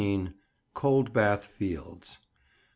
[0.73, 2.17] COLDBATH FIELDS.